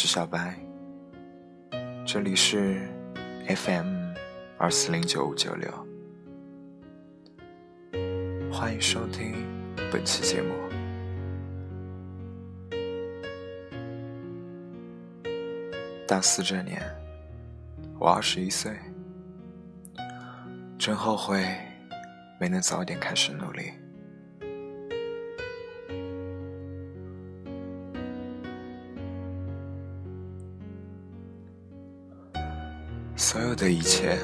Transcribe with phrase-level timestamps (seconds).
[0.00, 0.58] 我是小白，
[2.06, 2.88] 这里是
[3.48, 4.14] FM
[4.56, 5.70] 二四零九五九六，
[8.50, 9.34] 欢迎收听
[9.92, 10.54] 本期节目。
[16.08, 16.80] 大四这年，
[17.98, 18.74] 我二十一岁，
[20.78, 21.44] 真后悔
[22.40, 23.70] 没能早点开始努力。
[33.50, 34.16] 所有的一切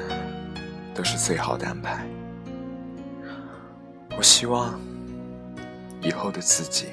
[0.95, 2.07] 都是最好的安排。
[4.15, 4.79] 我希望
[6.01, 6.85] 以后的自己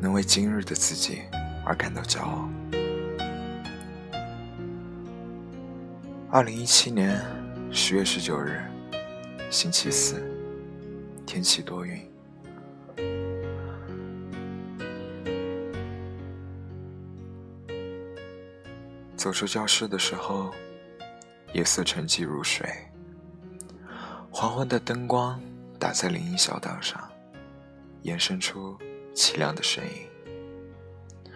[0.00, 1.20] 能为今日的自己
[1.62, 2.48] 而感到骄傲。
[6.30, 7.20] 二零一七年
[7.70, 8.58] 十月十九日，
[9.50, 10.26] 星期四，
[11.26, 12.00] 天气多云。
[19.26, 20.54] 走出教室的时候，
[21.52, 22.64] 夜色沉寂如水。
[24.30, 25.42] 黄昏的灯光
[25.80, 27.10] 打在林荫小道上，
[28.02, 28.78] 延伸出
[29.16, 31.32] 凄凉的身影。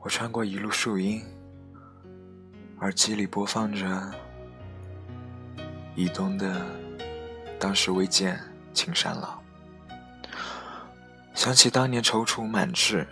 [0.00, 1.22] 我穿过一路树荫，
[2.80, 4.10] 耳机里播放着
[5.94, 6.48] 以东的
[7.58, 8.40] 《当时未见
[8.72, 9.38] 青山老》，
[11.34, 13.06] 想起当年踌躇满志，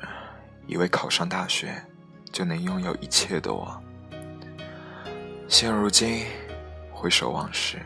[0.66, 1.84] 以为考上大学。
[2.32, 3.82] 就能拥有一切的我，
[5.50, 6.24] 现如今
[6.92, 7.82] 回首往事，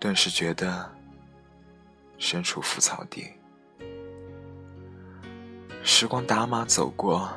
[0.00, 0.90] 顿时觉得
[2.18, 3.32] 身处腐草地。
[5.84, 7.32] 时光打马走过，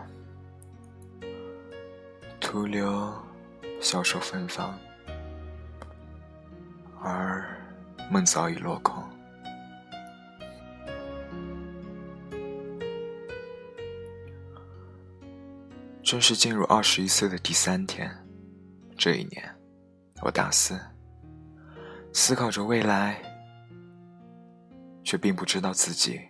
[2.40, 3.14] 徒留
[3.80, 4.75] 消瘦芬芳，
[7.00, 7.56] 而
[8.09, 9.04] 梦早已落空。
[16.07, 18.09] 正式进入二十一岁的第三天，
[18.97, 19.44] 这一年，
[20.22, 20.79] 我大四，
[22.13, 23.22] 思考着未来，
[25.03, 26.22] 却并不知道自己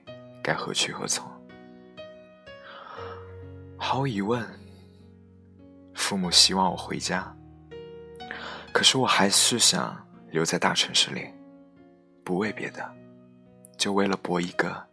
[0.41, 1.23] 该何去何从。
[3.77, 4.43] 毫无疑问，
[5.93, 7.31] 父母希望我回家，
[8.73, 9.95] 可是我还是想
[10.31, 11.31] 留在大城市里，
[12.25, 12.95] 不为别的，
[13.77, 14.83] 就为了搏一个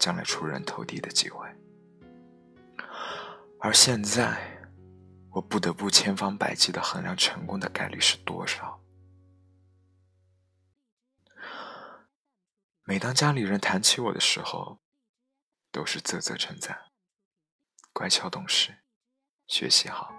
[0.00, 1.46] 将来出人头地的机会。
[3.64, 4.36] 而现在，
[5.30, 8.82] 我不得不千方百计的衡量成功的概率是多少。
[12.82, 14.80] 每当家里人谈起我的时候，
[15.70, 16.76] 都是啧啧称赞，
[17.92, 18.74] 乖巧懂事，
[19.46, 20.12] 学习好，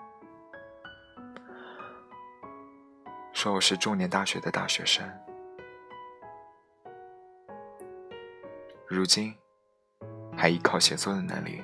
[3.34, 5.06] 说我是重点大学的大学生。
[8.88, 9.36] 如今，
[10.38, 11.62] 还依靠写作的能力。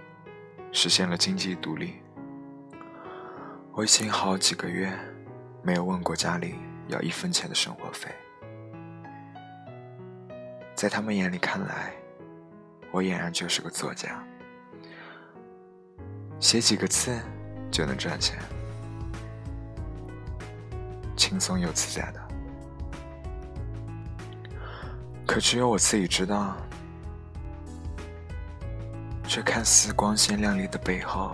[0.72, 1.96] 实现了经济独立，
[3.74, 4.92] 我已经好几个月
[5.64, 6.56] 没有问过家里
[6.88, 8.10] 要一分钱的生活费。
[10.76, 11.94] 在他们眼里看来，
[12.92, 14.24] 我俨然就是个作家，
[16.40, 17.20] 写几个字
[17.70, 18.40] 就能赚钱，
[21.18, 22.22] 轻松又自在的。
[25.28, 26.56] 可只有我自己知道。
[29.40, 31.32] 这看似光鲜亮丽的背后，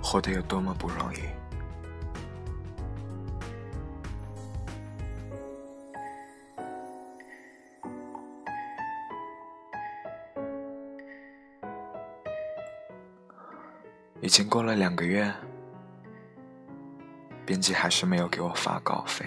[0.00, 1.18] 活得有多么不容易。
[14.20, 15.34] 已经过了两个月，
[17.44, 19.26] 编辑还是没有给我发稿费。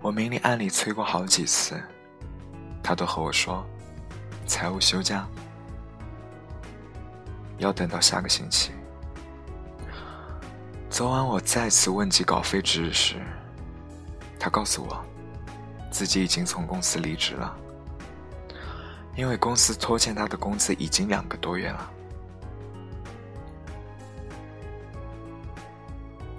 [0.00, 1.78] 我明里暗里催过好几次，
[2.82, 3.62] 他都和我说。
[4.50, 5.24] 财务休假，
[7.58, 8.72] 要等到下个星期。
[10.90, 13.14] 昨晚我再次问及稿费之日时，
[14.40, 15.04] 他告诉我，
[15.92, 17.56] 自己已经从公司离职了，
[19.14, 21.90] 因为公司拖欠他的工资已经两个多月了。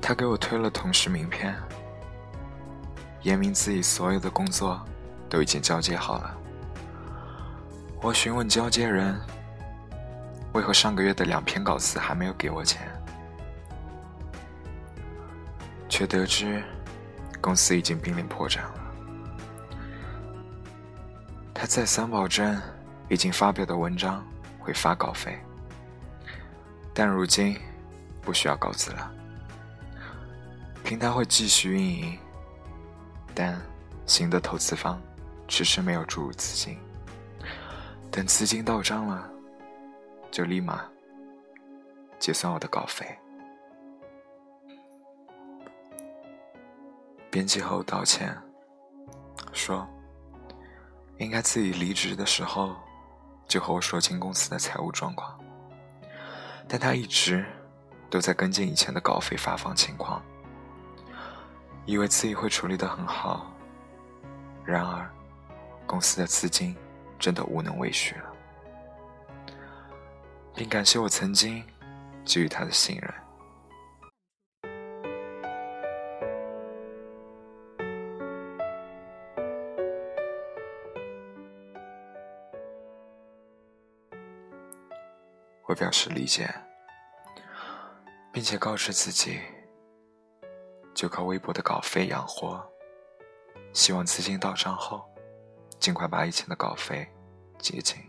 [0.01, 1.55] 他给我推了同事名片，
[3.21, 4.85] 言明自己所有的工作
[5.29, 6.37] 都已经交接好了。
[8.03, 9.15] 我询问交接人，
[10.53, 12.81] 为何上个月的两篇稿子还没有给我钱，
[15.87, 16.63] 却得知
[17.39, 18.73] 公司已经濒临破产了。
[21.53, 22.59] 他再三保证
[23.07, 24.25] 已经发表的文章
[24.57, 25.39] 会发稿费，
[26.95, 27.55] 但如今
[28.19, 29.11] 不需要稿子了，
[30.83, 32.17] 平台会继续运营，
[33.35, 33.61] 但
[34.07, 34.99] 新的投资方
[35.47, 36.79] 迟迟没有注入资金。
[38.11, 39.31] 等资金到账了，
[40.29, 40.83] 就立马
[42.19, 43.17] 结算我的稿费。
[47.29, 48.37] 编辑后道歉，
[49.53, 49.87] 说
[51.19, 52.75] 应该自己离职的时候
[53.47, 55.39] 就和我说清公司的财务状况，
[56.67, 57.45] 但他一直
[58.09, 60.21] 都在跟进以前的稿费发放情况，
[61.85, 63.49] 以为自己会处理得很好，
[64.65, 65.09] 然而
[65.87, 66.75] 公司的资金
[67.21, 68.33] 真的无能为续了，
[70.55, 71.63] 并感谢我曾经
[72.25, 73.13] 给予他的信任。
[85.67, 86.49] 我表示理解，
[88.33, 89.39] 并且告知自己，
[90.93, 92.61] 就靠微薄的稿费养活，
[93.73, 95.07] 希望资金到账后，
[95.81, 97.05] 尽快把以前的稿费
[97.57, 97.99] 结清。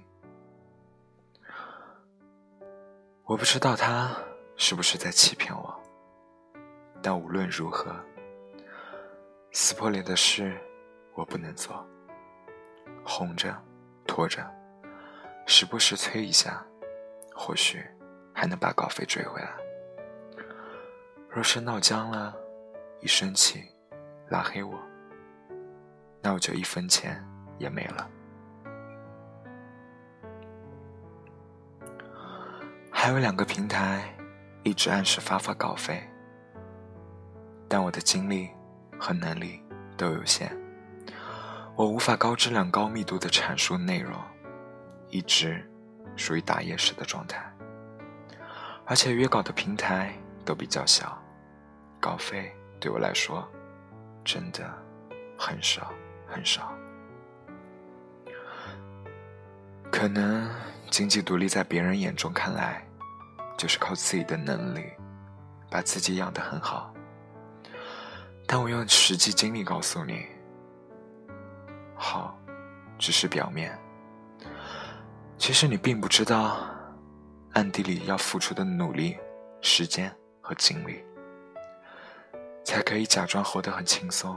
[3.24, 4.14] 我不知道他
[4.56, 5.82] 是不是在欺骗我，
[7.02, 7.96] 但无论如何，
[9.52, 10.56] 撕破脸的事
[11.14, 11.84] 我不能做，
[13.02, 13.56] 哄着、
[14.06, 14.48] 拖着，
[15.46, 16.64] 时不时催一下。
[17.34, 17.82] 或许
[18.34, 19.56] 还能把稿费追回来。
[21.30, 22.36] 若是闹僵了，
[23.00, 23.64] 一生气
[24.28, 24.78] 拉黑我，
[26.20, 27.26] 那我就一分钱
[27.62, 28.10] 也没了。
[32.90, 34.14] 还有两个平台
[34.62, 36.02] 一直按时发发稿费，
[37.68, 38.50] 但我的精力
[38.98, 39.62] 和能力
[39.96, 40.54] 都有限，
[41.74, 44.14] 我无法高质量、高密度的阐述内容，
[45.08, 45.66] 一直。
[46.14, 47.42] 属于打夜时的状态，
[48.84, 50.12] 而且约稿的平台
[50.44, 51.18] 都比较小，
[51.98, 53.48] 稿费对我来说
[54.22, 54.70] 真的
[55.38, 55.90] 很少
[56.28, 56.70] 很少。
[60.02, 60.50] 可能
[60.90, 62.84] 经济独立在别人眼中看来，
[63.56, 64.84] 就是靠自己的能力
[65.70, 66.92] 把自己养得很好，
[68.44, 70.26] 但我用实际经历告诉你，
[71.94, 72.36] 好
[72.98, 73.78] 只是表面。
[75.38, 76.68] 其实你并不知道，
[77.52, 79.16] 暗地里要付出的努力、
[79.60, 81.00] 时间和精力，
[82.64, 84.36] 才可以假装活得很轻松。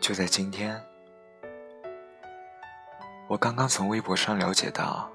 [0.00, 0.82] 就在今天，
[3.30, 5.08] 我刚刚从微博上了解到，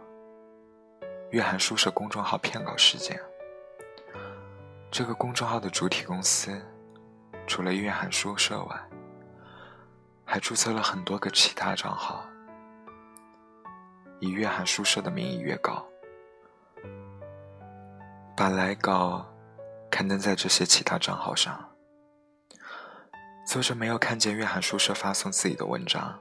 [1.32, 3.22] 约翰书社公众号骗稿事件。
[4.90, 6.58] 这个公众号的主体公司，
[7.46, 8.90] 除了约翰书社外，
[10.24, 12.26] 还注册了很多个其他账号。
[14.22, 15.86] 以约翰书社的名义约稿，
[18.34, 19.26] 把来稿
[19.92, 21.70] 刊登在这些其他账号上。
[23.46, 26.18] 作者没有看见约翰书社发送自己的文章，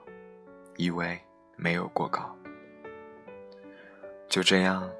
[0.76, 1.20] 以为
[1.56, 2.34] 没有过稿。
[4.28, 4.90] 就这样，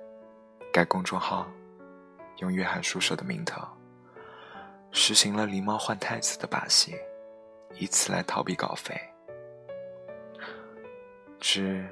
[0.73, 1.47] 该公众号
[2.39, 3.61] 用约翰书社的名头，
[4.93, 6.95] 实行了狸猫换太子的把戏，
[7.75, 8.95] 以此来逃避稿费。
[11.41, 11.87] 之。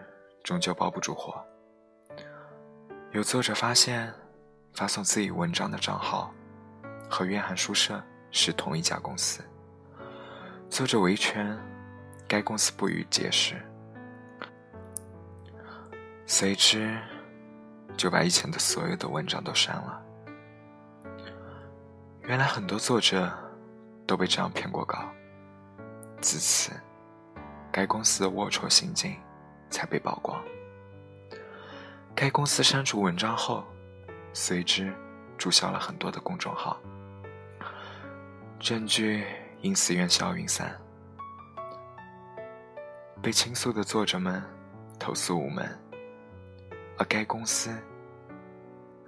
[0.45, 1.41] 终究包不住火。
[3.13, 4.13] 有作者发现，
[4.75, 6.35] 发送自己文章的账号
[7.09, 8.03] 和约翰书社
[8.33, 9.41] 是同一家公司。
[10.69, 11.57] 作者维权，
[12.27, 13.55] 该公司不予解释，
[16.27, 16.99] 随之
[17.97, 20.03] 就把以前的所有的文章都删了。
[22.23, 23.31] 原来很多作者
[24.07, 25.09] 都被这样骗过稿，
[26.21, 26.73] 自此，
[27.71, 29.17] 该公司的龌龊行径。
[29.73, 30.39] 才被曝光。
[32.15, 33.65] 该公司删除文章后，
[34.35, 34.93] 随之
[35.39, 36.79] 注销了很多的公众号，
[38.61, 39.25] 证据
[39.63, 40.79] 因此烟消云散。
[43.23, 44.43] 被倾诉的作者们
[44.99, 45.67] 投诉无门，
[47.03, 47.77] 而该公司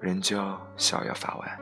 [0.00, 0.42] 仍旧
[0.76, 1.58] 逍遥法外。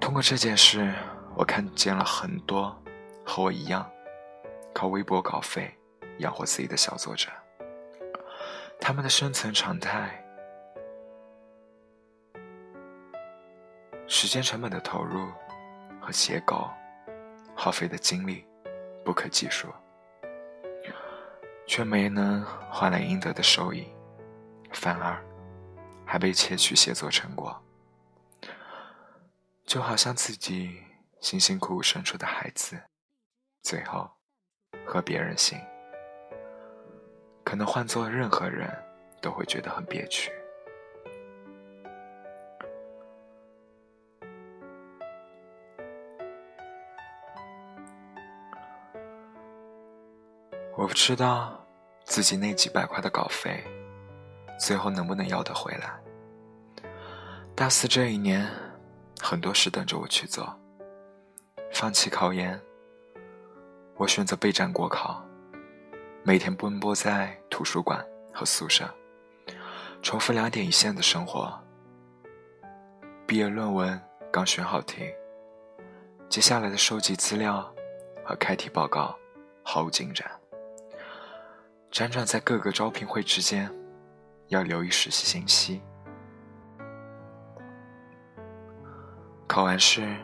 [0.00, 0.92] 通过这件事，
[1.36, 2.76] 我看见了很多
[3.24, 3.88] 和我一样
[4.74, 5.72] 靠微博稿费。
[6.18, 7.28] 养活自己的小作者，
[8.78, 10.22] 他们的生存常态，
[14.06, 15.28] 时间成本的投入
[15.98, 16.74] 和写稿
[17.56, 18.44] 耗费的精力
[19.02, 19.68] 不可计数，
[21.66, 23.90] 却没能换来应得的收益，
[24.72, 25.22] 反而
[26.06, 27.62] 还被窃取写作成果，
[29.64, 30.82] 就好像自己
[31.20, 32.80] 辛辛苦苦生出的孩子，
[33.62, 34.10] 最后
[34.84, 35.58] 和别人姓。
[37.44, 38.70] 可能换做任何人
[39.20, 40.30] 都会觉得很憋屈。
[50.76, 51.66] 我不知道
[52.04, 53.62] 自己那几百块的稿费，
[54.60, 55.98] 最后能不能要得回来。
[57.56, 58.46] 大四这一年，
[59.18, 60.54] 很多事等着我去做。
[61.72, 62.60] 放弃考研，
[63.96, 65.24] 我选择备战国考，
[66.22, 68.84] 每天奔波在图书馆和宿舍，
[70.02, 71.58] 重复两点一线的生活。
[73.26, 73.98] 毕业论文
[74.30, 75.10] 刚选好题，
[76.28, 77.62] 接下来的收集资料
[78.24, 79.16] 和开题报告
[79.62, 80.30] 毫无进展。
[81.90, 83.72] 辗转在各个招聘会之间，
[84.50, 85.80] 要留意实习信息。
[89.46, 90.16] 考完试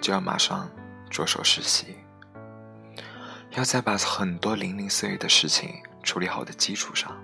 [0.00, 0.70] 就要马上
[1.10, 1.96] 着手实习，
[3.50, 7.16] 要在把很多零零碎碎的事情处理好的基础上，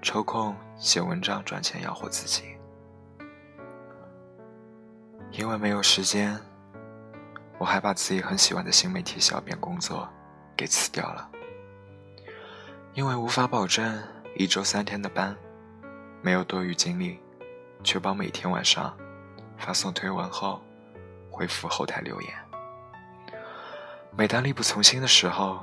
[0.00, 2.56] 抽空写文章赚钱养活自己。
[5.32, 6.36] 因为没有时间，
[7.58, 10.08] 我还把自己很喜欢的新媒体小编工作
[10.56, 11.28] 给辞掉了。
[12.92, 14.02] 因为无法保证
[14.40, 15.36] 一周三天的班，
[16.22, 17.20] 没有多余精力，
[17.84, 18.96] 确保每天晚上
[19.58, 20.62] 发送推文后
[21.30, 22.32] 回复后台留言。
[24.16, 25.62] 每当力不从心的时候，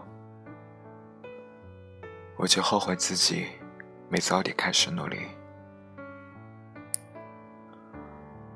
[2.37, 3.47] 我就后悔自己
[4.09, 5.21] 没早点开始努力。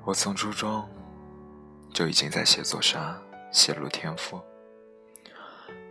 [0.06, 0.88] 我从初中。
[1.94, 4.42] 就已经在写作上显露天赋。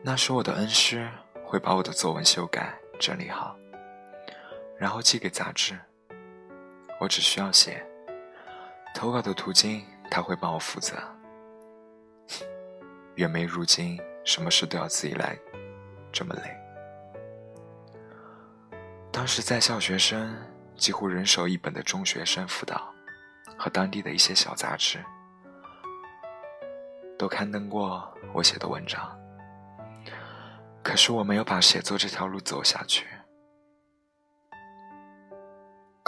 [0.03, 1.07] 那时我的恩师
[1.45, 3.55] 会把我的作文修改整理好，
[4.81, 5.79] 然后寄给杂志。
[6.99, 7.87] 我只需要写，
[8.95, 10.97] 投稿的途径他会帮我负责。
[13.17, 15.39] 远没如今什么事都要自己来，
[16.11, 16.57] 这么累。
[19.13, 20.35] 当时在校学生
[20.77, 22.91] 几乎人手一本的中学生辅导，
[23.59, 24.99] 和当地的一些小杂志。
[27.19, 29.15] 都刊登过我写的文章，
[30.83, 33.07] 可是我没有把写作这条路走下去。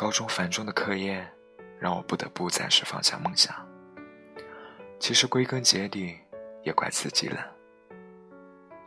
[0.02, 1.24] 高中繁重的课业
[1.78, 3.54] 让我不得不暂时放下梦想。
[4.98, 6.18] 其实归根结底
[6.64, 7.46] 也怪自己了，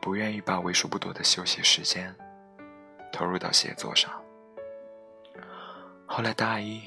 [0.02, 2.14] 不愿意把为数不多的休息时间
[3.14, 4.12] 投入到写作上。
[6.06, 6.82] 后来大一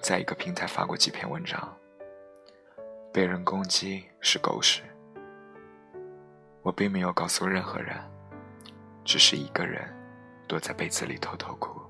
[0.00, 1.70] 在一个平台发过几篇文章。
[3.12, 4.80] 被人攻击是狗屎，
[6.62, 7.94] 我并没有告诉任何人，
[9.04, 9.86] 只是一个人
[10.48, 11.82] 躲在被子里偷偷哭，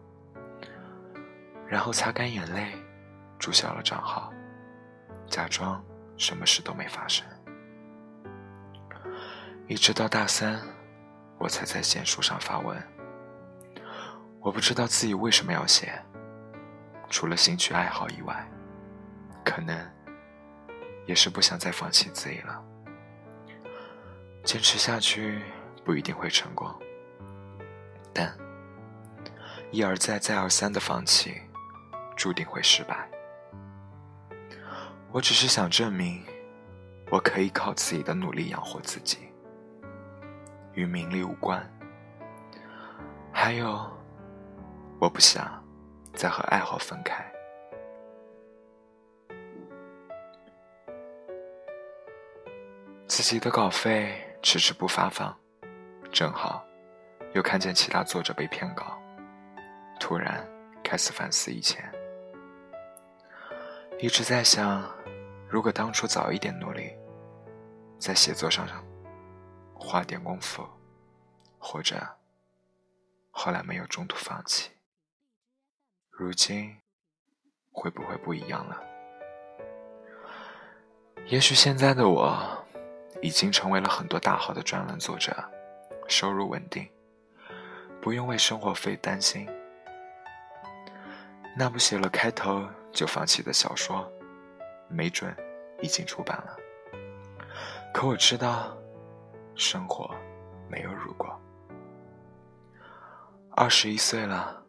[1.68, 2.72] 然后擦干眼泪，
[3.38, 4.32] 注销了账号，
[5.26, 5.84] 假装
[6.16, 7.26] 什么事都没发生。
[9.66, 10.60] 一直到大三，
[11.38, 12.76] 我才在简书上发文。
[14.40, 15.92] 我不知道自己为什么要写，
[17.08, 18.46] 除了兴趣爱好以外，
[19.44, 19.94] 可能。
[21.06, 22.64] 也是不想再放弃自己了。
[24.42, 25.42] 坚持下去
[25.84, 26.66] 不一定会成功，
[28.10, 28.34] 但
[29.70, 31.42] 一而再、再而三的放弃，
[32.16, 33.08] 注定会失败。
[35.10, 36.24] 我只是想证明，
[37.10, 39.18] 我可以靠自己的努力养活自己，
[40.72, 41.64] 与名利无关。
[43.32, 43.88] 还有，
[45.00, 45.62] 我不想
[46.14, 47.24] 再和爱好分开。
[53.06, 55.36] 自己的稿费迟迟不发放，
[56.10, 56.64] 正好
[57.34, 59.00] 又看见其他作者被骗稿，
[60.00, 60.44] 突然
[60.82, 61.88] 开始反思以前。
[63.98, 64.88] 一直在想，
[65.48, 66.92] 如果当初早一点努力，
[67.98, 68.66] 在写作上
[69.74, 70.66] 花点功夫，
[71.58, 71.96] 或者
[73.30, 74.70] 后来没有中途放弃，
[76.10, 76.76] 如今
[77.72, 78.82] 会不会不一样了？
[81.26, 82.60] 也许现在的我。
[83.22, 85.32] 已经成为了很多大号的专栏作者，
[86.08, 86.86] 收入稳定，
[88.02, 89.48] 不用为生活费担心。
[91.56, 94.10] 那部写了开头就放弃的小说，
[94.88, 95.32] 没准
[95.80, 96.56] 已经出版了。
[97.92, 98.76] 可我知道，
[99.54, 100.12] 生活
[100.68, 101.40] 没有如果。
[103.52, 104.60] 二十一岁了，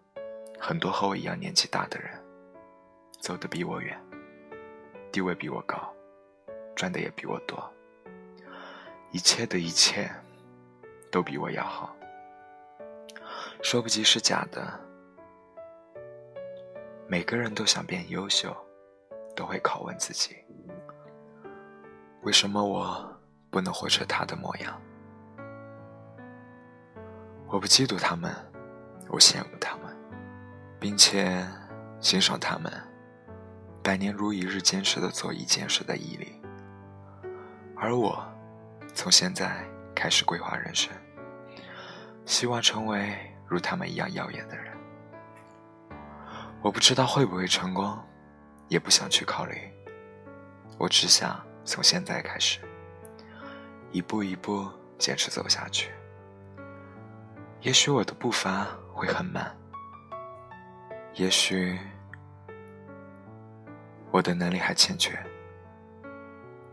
[0.59, 2.23] 很多和我一样年纪大的人，
[3.19, 3.99] 走得比我远，
[5.11, 5.91] 地位比我高，
[6.75, 7.73] 赚的也比我多。
[9.11, 10.07] 一切的一切，
[11.11, 11.95] 都比我要好。
[13.63, 14.84] 说不及是假的。
[17.07, 18.55] 每个人都想变优秀，
[19.35, 20.35] 都会拷问自己：
[22.23, 23.19] 为什么我
[23.49, 24.81] 不能活成他的模样？
[27.47, 28.33] 我不嫉妒他们，
[29.09, 29.95] 我羡慕他们，
[30.79, 31.45] 并且
[31.99, 32.71] 欣赏他们
[33.83, 36.41] 百年如一日坚持的做一件事的毅力，
[37.75, 38.25] 而我。
[38.93, 40.89] 从现在开始规划人生，
[42.25, 43.13] 希望成为
[43.45, 44.74] 如他们一样耀眼的人。
[46.65, 47.95] 我不知道会不会成功，
[48.69, 49.71] 也不想去考虑。
[50.79, 52.59] 我只想从现在开始，
[53.91, 54.67] 一步一步
[54.97, 55.91] 坚持走下去。
[57.61, 59.55] 也许我的步伐会很慢，
[61.13, 61.77] 也许
[64.09, 65.15] 我的能力还欠缺，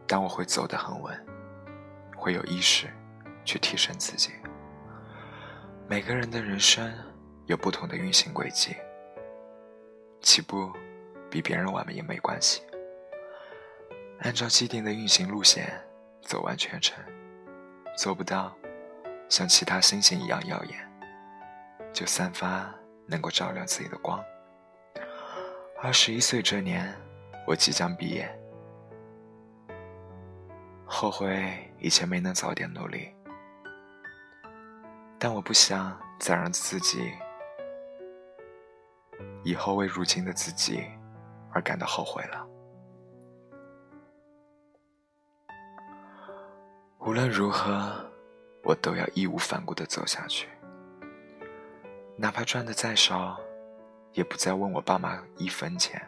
[0.06, 1.26] 但我会走得很稳，
[2.16, 2.88] 会有意识
[3.44, 4.32] 去提升自己。
[5.86, 6.90] 每个人的人生
[7.44, 8.74] 有不同的运行轨迹，
[10.22, 10.72] 起步
[11.28, 12.62] 比别人晚也没关系，
[14.20, 15.68] 按照既定的运行路线
[16.22, 17.04] 走完全程，
[17.96, 18.56] 做不到。
[19.28, 20.92] 像其他星星一样耀眼，
[21.90, 22.70] 就散发
[23.06, 24.22] 能够照亮自己的光。
[25.80, 26.94] 二十一岁这年，
[27.46, 28.30] 我即将毕业，
[30.84, 33.14] 后悔以前没能早点努力，
[35.18, 37.10] 但我不想再让自己
[39.44, 40.84] 以后为如今的自己
[41.52, 42.46] 而感到后悔了。
[46.98, 48.10] 无论如何。
[48.64, 50.48] 我都要义无反顾地走下去，
[52.14, 53.36] 哪怕赚的再少，
[54.12, 56.00] 也不再问我爸妈一分钱。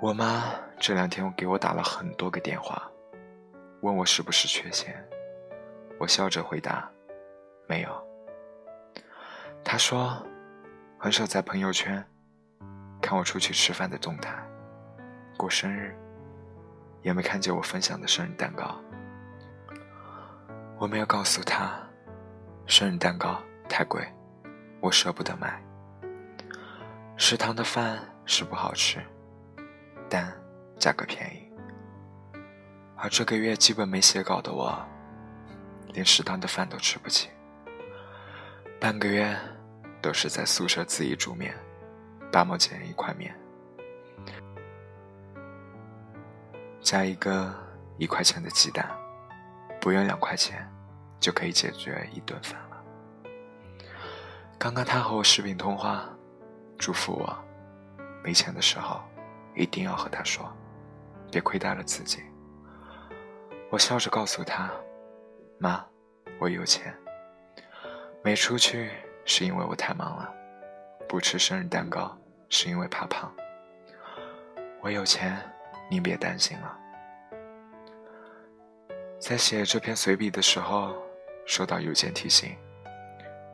[0.00, 0.44] 我妈
[0.80, 2.90] 这两天给我打了很多个电话，
[3.82, 5.06] 问我是不是缺钱，
[6.00, 6.90] 我笑着回答，
[7.66, 8.08] 没有。
[9.62, 10.16] 她说，
[11.00, 12.04] 很少在朋友圈
[13.00, 14.34] 看我出去吃饭的动态，
[15.36, 15.96] 过生日，
[17.02, 18.76] 也没看见我分享的生日蛋糕。
[20.76, 21.80] 我没有告诉他，
[22.66, 24.12] 生日蛋糕太贵，
[24.80, 25.62] 我舍不得买。
[27.16, 29.00] 食堂的饭是不好吃，
[30.10, 30.32] 但
[30.80, 31.48] 价格便宜。
[32.96, 34.76] 而这个月基本没写稿的我，
[35.92, 37.30] 连食堂的饭都吃不起。
[38.80, 39.36] 半个月
[40.00, 41.54] 都是在宿舍自己煮面，
[42.32, 43.34] 八毛钱一块面，
[46.80, 47.54] 加一个
[47.96, 48.88] 一块钱的鸡蛋。
[49.80, 50.68] 不用两块钱，
[51.20, 52.82] 就可以解决一顿饭了。
[54.58, 56.04] 刚刚他和我视频通话，
[56.76, 57.38] 嘱咐我，
[58.24, 59.00] 没钱的时候，
[59.54, 60.52] 一定要和他说，
[61.30, 62.20] 别亏待了自己。
[63.70, 64.68] 我笑着告诉他
[65.60, 65.86] ：“妈，
[66.40, 66.92] 我有钱。
[68.24, 68.90] 没出去
[69.28, 70.34] 是因为我太忙了，
[71.06, 72.16] 不吃生日蛋糕
[72.48, 73.30] 是因为怕胖。
[74.80, 75.38] 我有钱，
[75.90, 76.78] 您别担心了。”
[79.20, 80.96] 在写这篇随笔的时候，
[81.44, 82.56] 收到邮件提醒，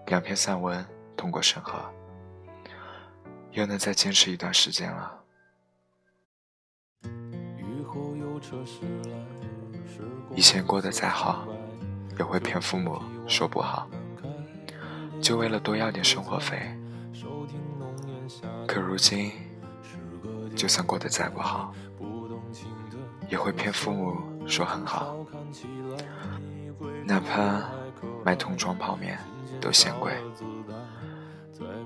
[0.07, 1.77] 两篇散文通过审核，
[3.51, 5.21] 又能再坚持一段时间了。
[10.37, 11.49] 以前过得再好，
[12.17, 13.89] 也会骗父母说不好，
[15.25, 16.61] 就为了多要点生活费。
[18.69, 19.33] 可如今，
[20.55, 21.73] 就算过得再不好，
[23.31, 24.23] 也会骗父母。
[24.47, 25.17] 说很好，
[27.07, 27.63] 哪怕
[28.23, 29.19] 买桶装泡面
[29.59, 30.13] 都嫌贵，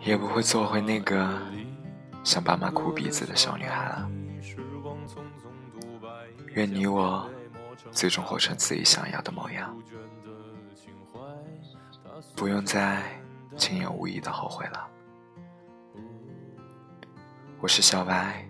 [0.03, 1.41] 也不会做回那个
[2.25, 4.11] 向爸妈哭鼻子的小女孩了。
[6.55, 7.31] 愿你我
[7.93, 9.73] 最终活成自己想要的模样，
[12.35, 13.01] 不用再
[13.59, 14.89] 轻言无意的后悔了。
[17.61, 18.47] 我是小白，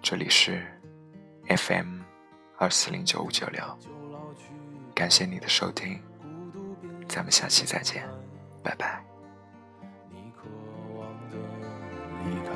[0.00, 0.64] 这里是
[1.48, 1.98] FM。
[2.58, 3.62] 二四零九五九六，
[4.94, 6.00] 感谢你的收听，
[7.06, 8.08] 咱们下期再见，
[8.62, 9.04] 拜拜。
[10.08, 10.48] 你渴
[10.96, 11.36] 望的
[12.24, 12.52] 离开，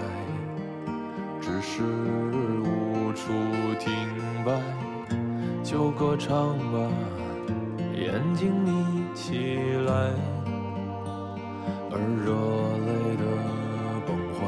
[1.38, 3.31] 只是无处
[3.79, 3.92] 停
[4.42, 4.59] 摆，
[5.62, 6.90] 就歌唱吧，
[7.94, 10.14] 眼睛眯起来，
[11.92, 12.29] 而热
[12.87, 13.24] 泪的
[14.07, 14.38] 崩坏，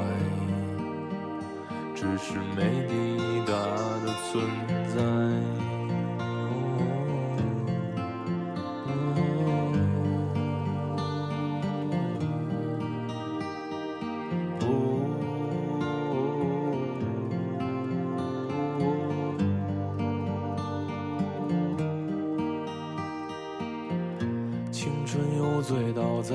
[1.95, 2.93] 只是没抵
[3.47, 3.53] 达
[4.05, 4.33] 的存
[4.89, 4.97] 在。
[24.71, 26.35] 青春又醉倒在